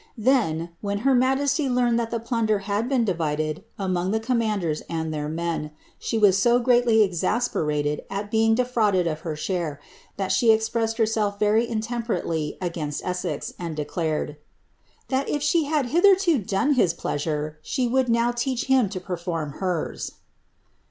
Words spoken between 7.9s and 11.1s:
at being defrauded of her share, that she expressed